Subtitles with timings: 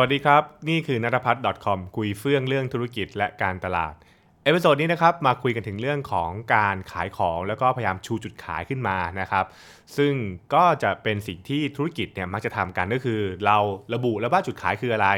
[0.00, 3.94] สวัสดีครับ นี่คือนรพัฒน์ .com คุยเฟื่องเรื่องธุรกิจและการตลาด
[4.44, 9.44] episode นี้นะครับมาคุยกันถึงเรื่องของการขายของแล้วก็พยายามชูจุดขายขึ้นมานะครับ
[9.96, 10.12] ซึ่ง
[10.54, 13.58] ก็จะเป็นสิ่งที่ธุรกิจเนี่ยมักจะทำกันก็คือ เรา
[13.94, 15.08] ระบุแล้วว่าจุดขายคืออะไร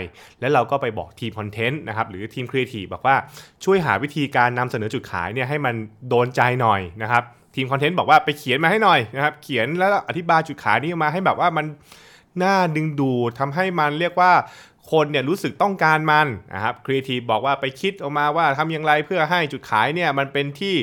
[0.40, 3.16] แล้วเราก็ไปบอกทีมคอนเทนต์นะครับหรือทีมครีเอทีฟบอกว่า
[3.64, 5.74] ช่วยหาวิธีการนำเสนอจุดขายเนี่ยให้มัน
[6.08, 7.22] โดนใจหน่อยนะครับ
[7.54, 11.66] ทีมคอนเทนต์บอกว่าไปเขียนมาให้หน่อยนะครับเขียนแล้วอธิบายจุดขายนี้มาให้แบบว่ามัน
[12.44, 14.32] น่าดึงดูดทำให้มันเรียกว่า
[14.92, 20.74] คนเนี่ยรู้สึกต้องการมันนะครับครีเอทีฟบอกว่าไปคิดออกมาว่าทำอย่างไรเพื่อให้จุดขายเนี่ยมันเป็นที่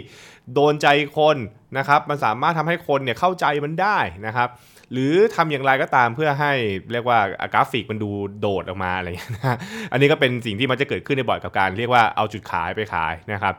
[0.53, 1.37] โดนใจคน
[1.77, 4.49] นะครับ มันสามารถทำให้คนเนี่ยเข้าใจมันได้นะครับ
[4.91, 6.51] หรือทำอย่างไรก็ตามเพื่อให้
[6.91, 7.19] เรียกว่า
[7.53, 8.09] กราฟิกมันดู
[8.41, 9.57] โดดออกมาอะไรอย่างเงี้ยนะ
[9.91, 13.53] อันนี้ก็เป็นสิ่งที่มันจะเกิดขึ้นในบ่อยกับการเรียกว่าเอาจุดขายไปขายนะครับ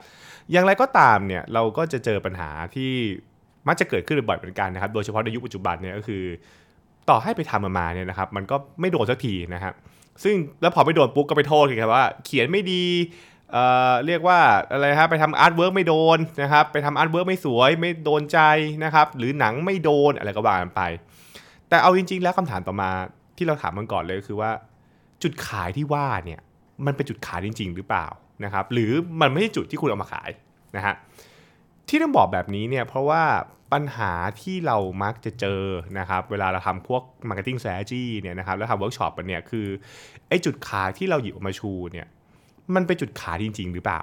[0.52, 2.92] อย่างไรก็ตามเนี่ยเราก็จะเจอปัญหาที่
[3.68, 6.24] มักจะเกิดขึ้นบ่อยเหมือนกันนะครับ โดยเฉพาะในยุคปัจจุบันเนี่ยก็คือ
[7.10, 9.74] ต่อให้ไปทำมามาเนี่ยนะครับ มันก็ไม่โดนสักทีนะครับ
[10.24, 12.84] ซึ่งแล้วพอไม่โดนปุ๊บก็ไปโทษกันว่า เขียนไม่ดี
[13.52, 14.38] เอ่อเรียกว่า
[14.72, 18.40] อะไรฮะไปทำอาร์ตเวิร์กไม่โดนนะครับ ไปทำอาร์ตเวิร์กไม่สวยไม่โดนใจ
[18.84, 20.80] นะครับ หรือหนังไม่โดนอะไรก็ว่ากันไป
[21.68, 22.90] แต่เอาจริง ๆ แล้วคำถามต่อมา
[23.36, 24.50] ที่เราถามมันก่อนเลยคือว่า
[25.22, 26.40] จุดขายที่ว่าเนี่ย
[26.86, 28.06] มันเป็นจุดขายจริง ๆ หรือเปล่า
[28.44, 30.30] นะครับ หรือมันไม่ใช่จุดที่คุณเอามาขาย
[30.76, 30.94] นะฮะ
[31.88, 33.22] ที่ต้องบอกแบบนี้เนี่ยเพราะว่า
[33.72, 35.62] ปัญหาที่เรามักจะเจอ
[35.98, 39.66] นะครับ เวลาเราทำพวก marketing strategy เนี่ยนะครับแล้วทำเวิร์กช็อปกันเนี่ยคือ
[40.28, 42.06] ไอ้จุดขายที่เราหยิบออกมาชูเนี่ย
[42.74, 44.00] มันเป็นจุดขายจริง ๆ หรือเปล่า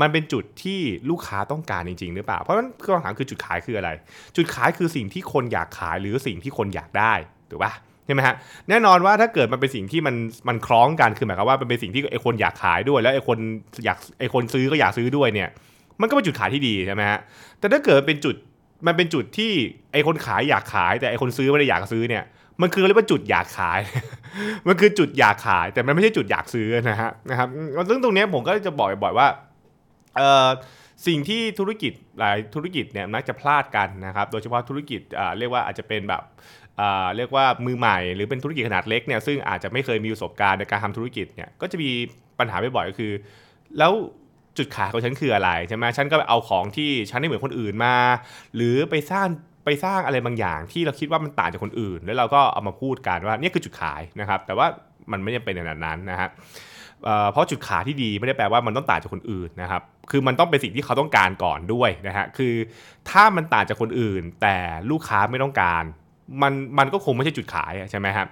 [0.00, 3.90] มันเป็นจุดที่ลูกค้าต้องการจริง ๆ หรือเปล่า เพราะฉะนั้นคำถามคือจุดขายคืออะไร
[4.36, 7.12] จุดขายคือสิ่งที่คนอยากขายหรือสิ่งที่คนอยากได้
[7.50, 7.72] ถูกปะ
[8.06, 8.34] ใช่ไหมฮะ
[8.68, 10.14] แน่นอนว่าถ้าเกิดมันเป็นสิ่งที่มัน
[10.48, 13.38] มันคล้องกันคือหมายความว่ามันเป็นสิ่งที่ไอคนอยากขายด้วย แล้วไอคน
[13.84, 15.48] อยากไอคนซื้อก็อยากซื้อด้วยเนี่ย
[16.00, 17.18] มันก็เป็นจุดขายที่ดีใช่ไหมฮะ
[17.58, 18.36] แต่ถ้าเกิดเป็นจุด
[18.86, 19.52] มันเป็นจุดที่
[19.92, 22.24] ไอคนขายอยากขาย แต่ไอคนซื้อไม่ได้อยากซื้อเนี่ย
[22.62, 23.80] มันคือเรียกว่าจุดอยากขาย
[24.68, 27.48] มันคือจุดอยากขาย แต่มันไม่ใช่จุดอยากซื้อนะฮะนะครับ
[27.90, 29.28] ซึ่งตรงนี้ผมก็จะบอกบ่อยๆว่า
[30.16, 30.48] เออ
[31.06, 35.00] สิ่งที่ธุรกิจหลายธุรกิจเนี่ยมักจะพลาดกันนะครับโดยเฉพาะธุรกิจ
[35.38, 36.22] เรียกว่าอาจจะเป็นแบบ
[37.16, 41.90] เรียกว่ามือใหม่ หรือเป็นธุรกิจขนาดเล็กเนี่ยซึ่งอาจจะไม่เคยมีประสบการณ์ในการทำธุรกิจเนี่ยก็จะมี
[42.38, 43.12] ปัญหาบ่อยๆก็คือ
[43.78, 43.92] แล้ว
[44.58, 47.96] จุดขายของฉันคืออะไรใช่ไหมฉันก็เอาของที่ฉันไม่เหมือนคนอื่นมา
[48.56, 49.26] หรือไปสร้าง
[49.64, 54.66] ไปสร้างอะไรบางอย่างที่เราคิดว่ามันต่างจากคนอื่น แล้วเราก็เอามาพูดกันว่านี่คือจุดขายนะครับ แต่ว่า
[55.12, 56.28] มันไม่จำเป็นขนาดนั้นนะฮะ
[57.32, 62.54] เพราะจุดขายที่ดีไม่ได้แปลว่ามันต้องต่างจากคนอื่นนะครับ คือมันต้องเป็นสิ่งที่เขาต้องการก่อนด้วยนะฮะ คือ
[63.10, 64.56] ถ้ามันต่างจากคนอื่น แต่
[64.90, 65.82] ลูกค้าไม่ต้องการ
[66.42, 68.26] มันมันก็คงไม่ใช่จุดขายใช่ไหมครับ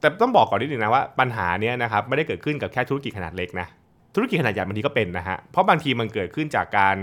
[0.00, 3.66] แต่ต้องบอกก่อนนิดนึงนะว่าปัญหาเนี้ยนะครับไม่ได้เกิดขึ้นกับแค่ธุรกิจขนาดเล็กนะ
[4.14, 6.96] ธุรกิจขนาดใหญ่บางทีก็เป็นนะฮะ เพราะบางทีมันเกิดขึ้นจากการ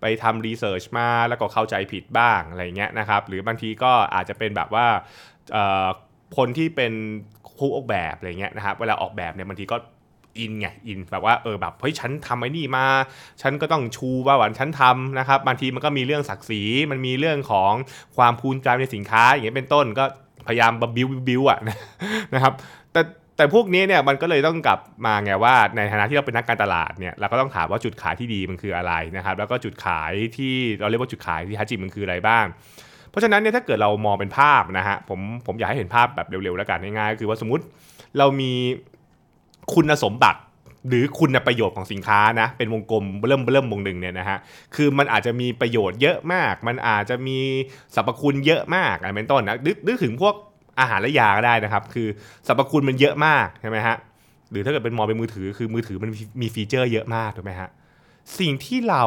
[0.00, 4.86] ไปทำรีเสิร์ชมาแล้วก็เข้าใจผิดบ้างอะไรเงี้ยนะครับ หรือบางทีก็อาจจะเป็นแบบว่า
[6.36, 6.92] คนที่เป็น
[7.58, 9.76] ผู้ออกแบบอะไรเงี้ยนะครับ เวลาออกแบบเนี่ยบางทีก็
[10.38, 12.86] อินไงอินแบบว่าเออแบบเฮ้ยฉันทำไอ้นี่มา
[13.42, 17.72] ฉันก็ต้องชูว่าวันฉันทำนะครับบางทีมันก็มีเรื่องศักดิ์ศรีมันมีเรื่องของ
[18.16, 20.04] ความภูมิใจในสินค้าอย่างเงี้ยเป็นต้นก็
[20.46, 21.58] พยายามบิวบิวอะ
[22.34, 22.52] นะครับ
[22.92, 23.00] แต่
[23.40, 32.44] แต่พวกนี้เนี่ยมันก็เลยต้องกลับมาไงว่าในฐานะที่เราเป็นนักการตลาดเนี่ยเราก็ต้องถามว่าจุดขายที่ดีมันคืออะไรนะครับ แล้วก็จุดขายที่เราเรียกว่าจุดขายที่แท้จริงมันคืออะไรบ้าง
[33.10, 37.64] เพราะฉะนั้นเนี่ยถ้าเกิดเรามองเป็นภาพนะฮะผมผมอยากให้เห็นภาพแบบเร็วๆแล้วกันง่ายๆก็คือว่าสมมติ
[38.18, 38.52] เรามี
[39.74, 40.40] คุณสมบัติ
[40.88, 44.38] หรือคุณประโยชน์ของสินค้านะเป็นวงกลมเริ่มเริ่มวงหนึ่งเนี่ยนะฮะ
[44.76, 47.38] คือมันอาจจะมีประโยชน์เยอะมาก มันอาจจะมี
[47.94, 50.34] สรรพคุณเยอะมากอะไรเป็นต้นนะนึกนึกถึงพวก
[50.78, 52.08] อาหารและยาก็ได้นะครับ คือ
[52.46, 53.96] สรรพคุณมันเยอะมากใช่ไหมฮะ
[54.50, 57.68] หรือถ้าเกิดเป็นมองเป็นมือถือคือมือถือมันมีมีฟีเจอร์เยอะมากถูกไหมฮะ
[58.38, 59.04] สิ่งที่เรา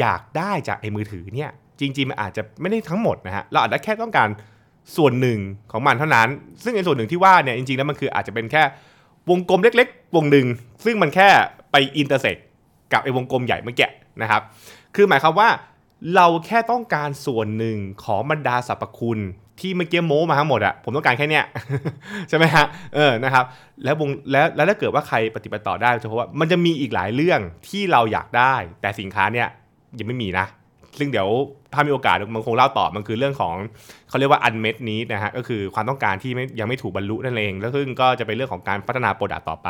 [0.00, 1.50] อยากได้จากไอ้มือถือเนี่ย
[1.80, 4.28] จริงๆมันอาจจะไม่ได้ทั้งหมดนะฮะเราอาจจะแค่ต้องการ
[4.96, 5.38] ส่วนหนึ่ง
[5.72, 6.28] ของมันเท่านั้น
[6.64, 8.62] ซึ่งไอ้ส่วนหนึ่งที่ว่าเนี่ยจริงๆแล้วมันคืออาจจะเป็นแค่
[9.30, 10.46] วงกลมเล็ก ๆ วงหนึ่ง
[10.84, 11.28] ซึ่งมันแค่
[11.72, 12.36] ไปอินเตอร์เซ็ก
[12.92, 13.88] กับไอ้วงกลมใหญ่เมื่อกี้
[14.22, 14.42] นะครับ
[14.94, 15.48] คือหมายความว่า
[16.14, 19.18] เราแค่ต้องการส่วนหนึ่งของบรรดาสรรพคุณ
[19.60, 21.44] ที่เมื่อกี้โม้มาทั้งหมดอะผมต้องการแค่เนี้ย
[22.28, 22.64] ใช่ไหมฮะ
[22.94, 23.44] เออนะครับ
[23.84, 29.48] แล้ววงแล้วแล้วถ้าเกิดว่าใครปฏิบัติต่อได้จะพบว่ามันจะมีอีกหลายเรื่องที่เราอยากได้ แต่สินค้าเนี่ย
[29.98, 30.46] ยังไม่มีนะ
[30.98, 31.28] ซึ่งเดี๋ยว
[31.74, 33.54] ถ้ามีโอกาสมันคงเล่าต่อมันคือเรื่องของ
[34.08, 39.68] เขาเรียกว่า unmet need นะฮะก็คือความต้องการที่ไม่ยังไม่ถูกบรรลุนั่นเอง แล้วซึ่งก็จะเป็นเรื่องของการพัฒนาโปรดักต์ต่อไป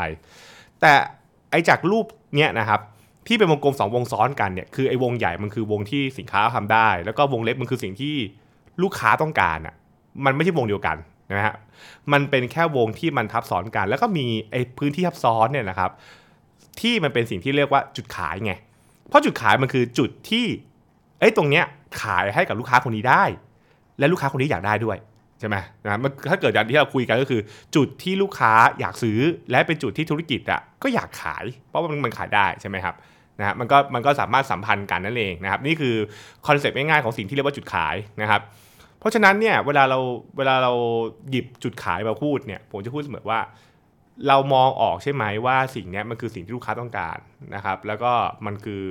[0.81, 0.93] แต่
[1.51, 2.81] ไอจากรูปเนี้ยนะครับ
[3.27, 8.17] ที่เป็นวงกลมสองวงซ้อนกันเนี่ยคือไอ้วงใหญ่มันคือวงที่สินค้าทำได้ แล้วก็วงเล็กมันคือสิ่งที่
[8.83, 9.75] ลูกค้าต้องการอะ
[10.25, 10.97] มันไม่ใช่วงเดียวกัน
[11.33, 11.55] นะฮะ
[12.13, 15.91] มันเป็นแค่วงที่มันทับซ้อนกัน แล้วก็มีไอ้พื้นที่ทับซ้อนเนี่ยนะครับ
[16.81, 18.53] ที่มันเป็นสิ่งที่เรียกว่าจุดขายไง
[19.09, 20.47] เพราะจุดขายมันคือจุดที่
[21.21, 21.65] ไอ้ตรงเนี้ย
[22.03, 23.25] ขายให้กับลูกค้าคนนี้ได้
[23.99, 24.97] และลูกค้าคนนี้อยากได้ด้วย
[25.41, 27.41] ใช่ไหมนะมันถ้าเกิดอย่างที่เราคุยกันก็คือ
[27.77, 29.19] จุดที่ลูกค้าอยากซื้อ
[29.51, 32.95] และเป็นจุดที่ธุรกิจอะก็อยากขาย เพราะว่ามันขายได้ใช่ไหมครับ
[33.39, 35.95] นะฮะมันก็มันก็สามารถสัมพันธ์กันนั่นเองนะครับ นี่คือ
[36.47, 38.41] คอนเซ็ปต์ง่ายๆของสิ่งที่เรียกว่าจุดขายนะครับ
[38.99, 39.99] เพราะฉะนั้นเนี่ยเวลาเรา
[40.37, 40.73] เวลาเรา
[41.31, 43.41] หยิบจุดขายมาพูดเนี่ยผมจะพูดเสมอว่า
[44.29, 47.19] เรามองออกใช่ไหมว่าสิ่งนี้มันคือสิ่งที่ลูกค้าต้องการ
[47.55, 48.13] นะครับ แล้วก็
[48.47, 48.85] มันคือ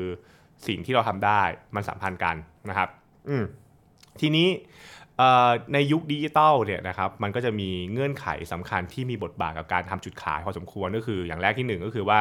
[0.68, 1.42] สิ่งที่เราทำได้
[1.76, 2.36] มันสัมพันธ์กัน
[2.70, 2.90] นะครับ
[3.30, 3.44] อืม
[4.20, 4.48] ทีนี้
[5.74, 12.20] ในยุคดิจิตอลเนี่ยนะครับมันก็จะมีเงื่อนไขสำคัญที่มีบทบาทกับการทำจุดขายพอสมควรก็คือ อย่างแรกที่ 1 ก็คือว่า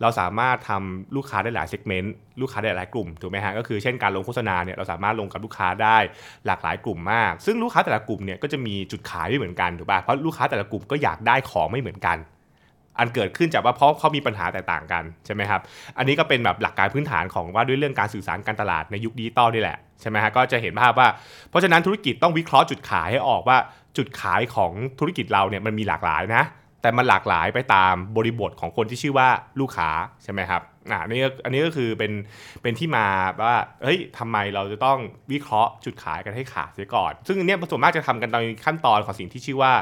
[0.00, 5.98] เราสามารถทำลูกค้าได้หลายเซกเมนต์ลูกค้าได้หลายกลุ่มถูกไหมฮะก็คือเช่นการลงโฆษณาเนี่ยเราสามารถลงกับลูกค้าได้
[6.46, 12.18] หลากหลายกลุ่มมาก ซึ่งลูกค้าแต่ละกลุ่มเนี่ยก็จะมีจุดขายไม่เหมือนกันถูกป่ะเพราะลูกค้าแต่ละกลุ่มก็อยากได้ของไม่เหมือนกัน
[12.98, 15.60] อันเกิดขึ้นจากว่าเพราะเขามีปัญหาแตกต่างกันใช่ไหมครับ
[15.98, 21.08] อันนี้ก็เป็นแบบหลักการพื้นฐานของว่าด้วยเรื่องการสื่อสารการตลาดในยุคดิจิตอลนี่แหละใช่ไหมฮะก็จะเห็นภาพว่า
[21.50, 23.58] เพราะฉะนั้นธุรกิจต้องวิเคราะห์จุดขายให้ออกว่า
[23.96, 26.44] จุดขายของธุรกิจเราเนี่ยมันมีหลากหลายนะ
[26.82, 29.28] แต่มันหลากหลายไปตามบริบทของคนที่ชื่อว่า
[29.60, 29.90] ลูกค้า
[30.24, 32.12] ใช่ไหมครับอ่านี่อันนี้ก็คือเป็น
[32.62, 33.06] เป็นที่มา
[33.42, 34.98] ว่าเฮ้ยทำไมเราจะต้อง
[35.32, 39.72] วิเคราะห์จุดขายกันให้ขาดเสียก่อน ซึ่งอันนี้ส่วนมากจะทำกันในขั้นตอนของสิ่งที่ชื่อว่า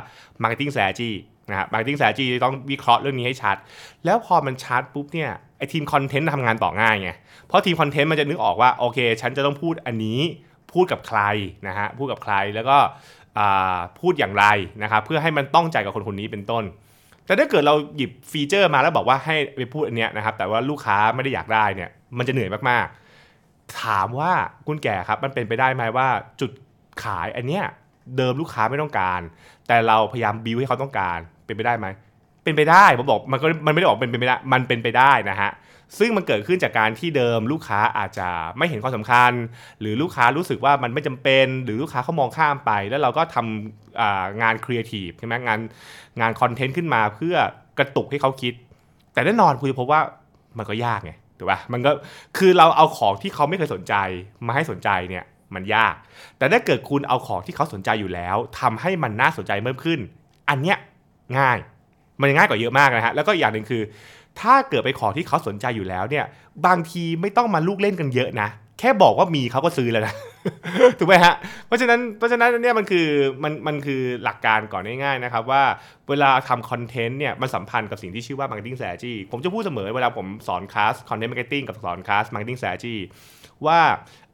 [0.43, 1.13] marketing strategy
[1.51, 3.57] นะครับ marketing strategy ต้องวิเคราะห์เรื่องนี้ให้ชัด
[4.05, 7.11] แล้วพอมันชัดปุ๊บเนี่ยไอ้ทีมคอนเทนต์ทำงานต่อง่ายไง
[7.47, 10.21] เพราะทีมคอนเทนต์มันจะนึกออกว่าโอเค ฉันจะต้องพูดอันนี้
[10.73, 11.21] พูดกับใคร
[11.69, 12.79] นะฮะพูดกับใครแล้วก็
[14.01, 14.45] พูดอย่างไร
[14.83, 16.65] นะครับเพื่อให้มันต้องใจกับคนคนนี้เป็นต้น
[17.27, 24.33] แต่ถ้าเกิดเราหยิบฟีเจอร์มาแล้วบอกว่าให้ไปพูดอันเนี้ยนะครับแต่ว่าลูกค้าไม่ได้อยากได้เนี่ยมันจะเหนื่อยมากๆ ถามว่า
[24.67, 26.09] คุณแก่ครับมันเป็นไปได้ไหมว่า
[26.41, 26.51] จุด
[27.05, 27.65] ขายอันเนี้ย
[28.17, 29.21] เดิมลูกค้าไม่ต้องการ
[29.69, 31.19] แต่เราพยายามบิวให้เขาต้องการ
[31.51, 31.89] เป็นไปได้ไหม
[32.45, 35.51] เป็นไปได้ผมบอกมันก็มันไม่ได้บอกเป็นไปไม่ได้มันเป็นไปได้นะฮะ
[35.99, 39.33] ซึ่งมันเกิดขึ้นจากการที่เดิมลูกค้าอาจจะไม่เห็นความสำคัญ
[39.81, 45.61] หรือลูกค้ารู้สึกว่ามันไม่จำเป็น หรือลูกค้าเขามองข้ามไป แล้วเราก็ทำงานครีเอทีฟใช่ไหมงาน
[46.21, 47.37] งานคอนเทนต์ขึ้นมาเพื่อ
[47.79, 48.55] กระตุกให้เขาคิด
[49.13, 50.01] แต่แน่นอนคุณจะพบว่า
[50.59, 51.91] มันก็ยากไงถูกป่ะมันก็
[52.39, 53.95] คือเราเอาของที่เขาไม่เคยสนใจ
[54.47, 55.25] มาให้สนใจเนี่ย
[55.55, 55.95] มันยาก
[56.39, 60.01] แต่ถ้าเกิดคุณเอาของที่เขาสนใจอยู่แล้วทำให้มันน่าสนใจเพิ่มขึ้น
[60.49, 60.79] อันเนี้ย
[61.39, 61.59] ง่าย
[62.21, 63.83] มันง่ายกว่าเยอะมากนะฮะแล้วก็อย่างหนึ่งคือ
[64.41, 66.25] ถ้าเกิดไปขอที่เขาสนใจอยู่แล้วเนี่ย
[66.67, 68.49] บางทีไม่ต้องมาลูกเล่นกันเยอะนะ
[68.79, 70.15] แค่บอกว่ามีเขาก็ซื้อแล้วนะ
[70.99, 71.35] ถูกไหมฮะ
[71.67, 73.07] เพราะฉะนั้นเพราะฉะนั้นเนี่ยมันคือ
[73.43, 75.63] มันมันคือหลักการก่อนง่ายๆนะครับว่า
[76.09, 82.97] เวลาทำคอนเทนต์เนี่ยมันสัมพันธ์กับสิ่งที่ชื่อว่า marketing strategy ผมจะพูดเสมอเวลาผมสอนคลาส content marketing กับสอนคลาส marketing strategy
[83.67, 83.81] ว่า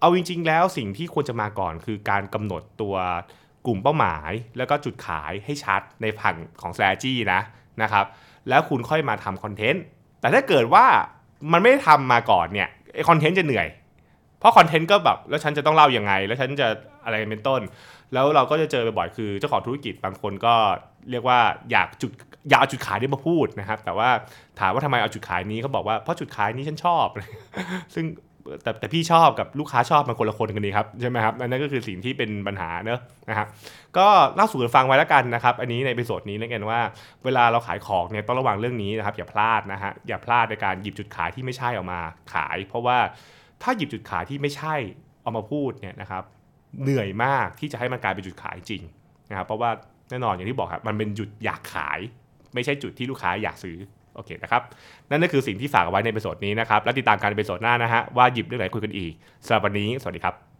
[0.00, 2.96] เอาจริงๆแล้วสิ่งที่ควรจะมาก่อนคือการกำหนดตัว
[3.66, 7.40] กลุ่มเป้าหมาย แล้วก็จุดขายให้ชัดในผังของ strategy นะ
[7.82, 8.04] นะครับ
[8.48, 9.82] แล้วคุณค่อยมาทำคอนเทนต์
[10.20, 10.86] แต่ถ้าเกิดว่า
[11.52, 13.68] มันไม่ได้ทำมาก่อนเนี่ยไอคอนเทนต์จะเหนื่อย
[14.38, 16.68] เพราะคอนเทนต์ก็แบบแล้วฉันจะต้องเล่ายัางไง แล้วฉันจะ
[17.04, 17.60] อะไรเป็นต้น
[18.12, 20.54] แล้วเราก็จะเจอบ่อยคือเจ้าของธุรกิจบางคนก็
[21.10, 21.38] เรียกว่า
[21.70, 22.12] อยากจุด
[22.48, 24.08] อยากเอาจุดขายนี้มาพูดนะครับ แต่ว่า
[24.60, 27.06] ถามว่าทำไมเอาจุดขายนี้เขาบอกว่าเพราะจุดขายนี้ฉันชอบ
[27.94, 28.04] ซึ่ง
[28.62, 33.46] แต่แต่พี่ชอบกับลูกค้าชอบมันคนละคนกันพี่ครับใช่ไหมครับอันนั้นก็คือสิ่งที่เป็นปัญหาเนอะนะครับ
[33.98, 36.80] ก็เล่าสู่กันฟังไว้แล้วกันนะครับ อันนี้ใน episode นี้นะกันว่า
[37.24, 42.00] เวลาเราขายของเนี่ยต้องระวังเรื่องนี้นะครับ อย่าพลาดนะฮะอย่าพลาดในการหยิบจุดขายที่ไม่ใช่ออกมา
[42.34, 42.98] ขาย เพราะว่า
[43.62, 44.74] ถ้าหยิบจุดขายที่ไม่ใช่
[45.22, 46.22] เอามาพูดเนี่ยนะครับ
[46.82, 48.82] เหนื่อยมากที่จะให้มันกลายเป็นจุดขายจริง
[49.30, 49.70] นะครับเพราะว่า
[50.10, 51.98] แน่นอนอย่างที่บอกครับมันเป็นจุดอยากขาย
[52.54, 53.76] ไม่ใช่จุดที่ลูกค้าอยากซื้อ
[54.16, 54.62] โอเคนะครับ
[55.10, 59.12] นั่นก็คือสิ่งที่ฝากเอาไว้ใน episode นี้นะครับ แล้วติดตามการ episode หน้านะฮะว่าหยิบเรื่องไหนคุยกันอีก
[59.46, 60.55] สำหรับวันนี้ สวัสดีครับ